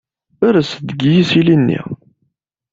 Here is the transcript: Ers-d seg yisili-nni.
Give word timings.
Ers-d 0.47 0.65
seg 0.91 1.01
yisili-nni. 1.13 1.81